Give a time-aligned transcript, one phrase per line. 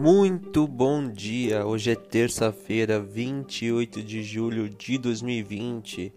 [0.00, 1.66] Muito bom dia!
[1.66, 6.10] Hoje é terça-feira, 28 de julho de 2020.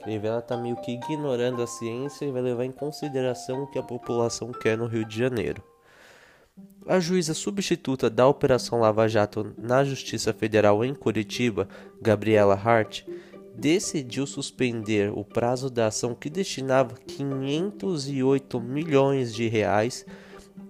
[0.03, 3.83] Crivella está meio que ignorando a ciência e vai levar em consideração o que a
[3.83, 5.63] população quer no Rio de Janeiro.
[6.87, 11.67] A juíza substituta da Operação Lava Jato na Justiça Federal em Curitiba,
[11.99, 13.01] Gabriela Hart,
[13.55, 20.05] decidiu suspender o prazo da ação que destinava 508 milhões de reais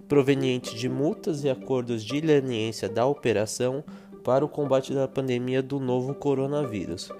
[0.07, 3.83] provenientes de multas e acordos de leniência da operação
[4.23, 7.11] para o combate da pandemia do novo coronavírus.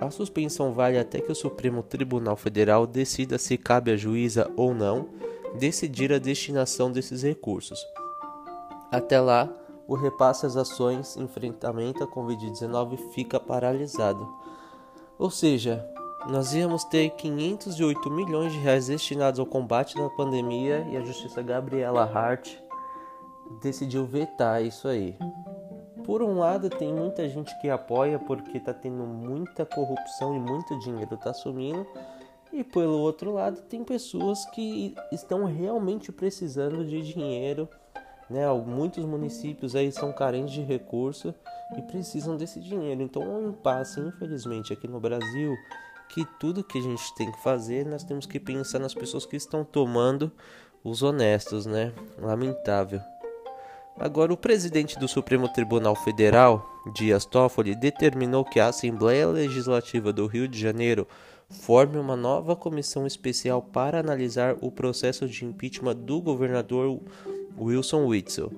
[0.00, 4.72] A suspensão vale até que o Supremo Tribunal Federal decida se cabe à juíza ou
[4.72, 5.10] não
[5.54, 7.78] decidir a destinação desses recursos.
[8.90, 9.48] Até lá,
[9.86, 14.26] o repasse às ações enfrentamento à Covid-19 fica paralisado.
[15.18, 15.88] Ou seja,
[16.28, 21.42] nós íamos ter 508 milhões de reais destinados ao combate da pandemia e a justiça
[21.42, 22.56] Gabriela Hart
[23.60, 25.16] decidiu vetar isso aí.
[26.04, 30.78] Por um lado, tem muita gente que apoia porque está tendo muita corrupção e muito
[30.80, 31.86] dinheiro está sumindo.
[32.54, 37.68] E pelo outro lado, tem pessoas que estão realmente precisando de dinheiro.
[38.30, 38.48] Né?
[38.64, 41.34] Muitos municípios aí são carentes de recurso
[41.76, 43.02] e precisam desse dinheiro.
[43.02, 45.52] Então é um impasse, infelizmente, aqui no Brasil,
[46.08, 49.34] que tudo que a gente tem que fazer, nós temos que pensar nas pessoas que
[49.34, 50.30] estão tomando
[50.84, 51.92] os honestos, né?
[52.20, 53.00] Lamentável.
[53.98, 60.26] Agora, o presidente do Supremo Tribunal Federal, Dias Toffoli, determinou que a Assembleia Legislativa do
[60.26, 61.06] Rio de Janeiro
[61.48, 67.00] forme uma nova comissão especial para analisar o processo de impeachment do governador
[67.56, 68.52] Wilson Witzel.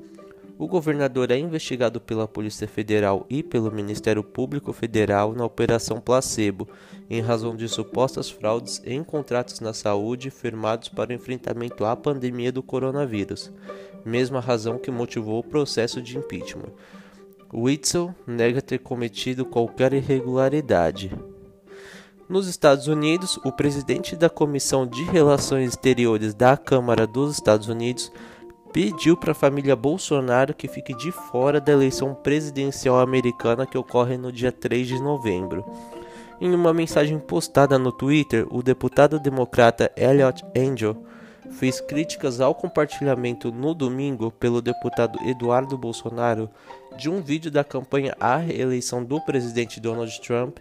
[0.58, 6.66] O governador é investigado pela Polícia Federal e pelo Ministério Público Federal na Operação Placebo,
[7.10, 12.50] em razão de supostas fraudes em contratos na saúde firmados para o enfrentamento à pandemia
[12.50, 13.52] do coronavírus,
[14.06, 16.72] mesma razão que motivou o processo de impeachment.
[17.53, 21.12] Witzel nega ter cometido qualquer irregularidade.
[22.28, 28.11] Nos Estados Unidos, o presidente da Comissão de Relações Exteriores da Câmara dos Estados Unidos
[28.72, 34.17] pediu para a família Bolsonaro que fique de fora da eleição presidencial americana que ocorre
[34.17, 35.65] no dia 3 de novembro.
[36.41, 40.97] Em uma mensagem postada no Twitter, o deputado democrata Elliot Angel
[41.52, 46.50] fez críticas ao compartilhamento no domingo pelo deputado Eduardo Bolsonaro
[46.96, 50.58] de um vídeo da campanha à reeleição do presidente Donald Trump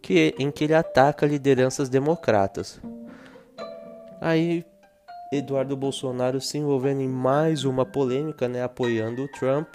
[0.00, 2.80] que, em que ele ataca lideranças democratas.
[4.20, 4.64] Aí
[5.32, 9.68] Eduardo Bolsonaro se envolvendo em mais uma polêmica, né, apoiando o Trump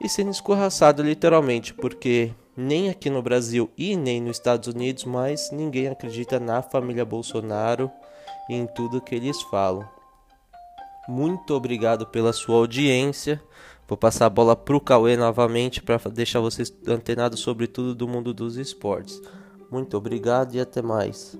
[0.00, 5.50] e sendo escorraçado literalmente, porque nem aqui no Brasil e nem nos Estados Unidos mais
[5.50, 7.90] ninguém acredita na família Bolsonaro
[8.48, 9.88] em tudo que eles falam.
[11.08, 13.42] Muito obrigado pela sua audiência.
[13.88, 18.32] Vou passar a bola pro Cauê novamente para deixar vocês antenados sobre tudo do mundo
[18.32, 19.20] dos esportes.
[19.70, 21.36] Muito obrigado e até mais.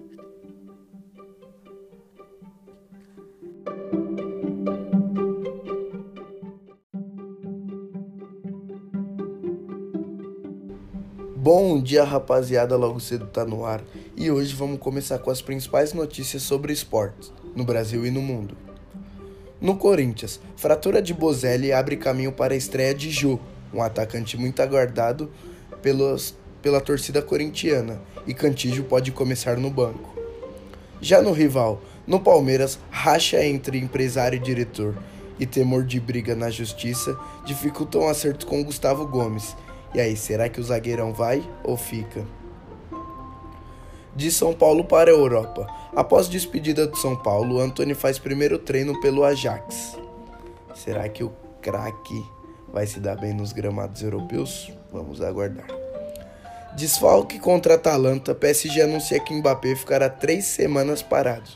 [11.42, 12.76] Bom dia, rapaziada.
[12.76, 13.82] Logo cedo tá no ar
[14.16, 18.56] e hoje vamos começar com as principais notícias sobre esportes no Brasil e no mundo.
[19.60, 23.40] No Corinthians, fratura de Bozelli abre caminho para a estreia de Jô,
[23.74, 25.32] um atacante muito aguardado
[25.82, 30.16] pelos, pela torcida corintiana, e Cantígio pode começar no banco.
[31.00, 34.96] Já no rival, no Palmeiras, racha entre empresário e diretor
[35.40, 39.56] e temor de briga na justiça dificultam um acerto com Gustavo Gomes.
[39.94, 42.24] E aí, será que o zagueirão vai ou fica?
[44.14, 45.66] De São Paulo para a Europa.
[45.94, 49.98] Após despedida de São Paulo, Anthony faz primeiro treino pelo Ajax.
[50.74, 52.24] Será que o craque
[52.72, 54.72] vai se dar bem nos gramados europeus?
[54.90, 55.66] Vamos aguardar.
[56.74, 61.50] Desfalque contra Atalanta, PSG anuncia que Mbappé ficará três semanas parado.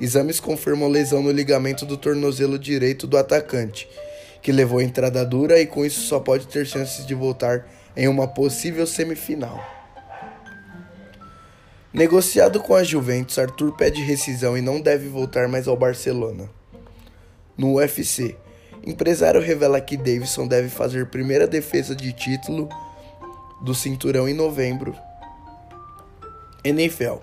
[0.00, 3.88] Exames confirmam lesão no ligamento do tornozelo direito do atacante,
[4.42, 7.66] que levou a entrada dura e com isso só pode ter chances de voltar
[7.96, 9.60] em uma possível semifinal.
[11.92, 16.48] Negociado com a Juventus, Arthur pede rescisão e não deve voltar mais ao Barcelona.
[17.58, 18.36] No UFC,
[18.86, 22.68] empresário revela que Davidson deve fazer primeira defesa de título
[23.60, 24.94] do cinturão em novembro.
[26.62, 27.16] NFL.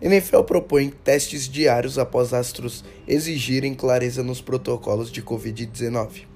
[0.00, 6.33] NFL propõe testes diários após astros exigirem clareza nos protocolos de Covid-19.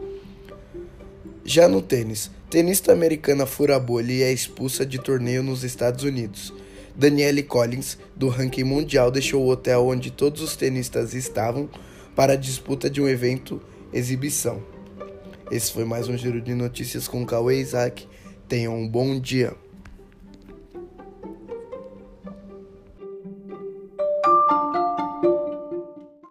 [1.51, 6.53] Já no tênis, tenista americana fura bolha e é expulsa de torneio nos Estados Unidos.
[6.95, 11.67] Danielle Collins, do ranking mundial, deixou o hotel onde todos os tenistas estavam
[12.15, 13.63] para a disputa de um evento
[13.95, 14.63] exibição.
[15.51, 18.07] Esse foi mais um giro de notícias com Cauê Isaac.
[18.47, 19.57] Tenham um bom dia.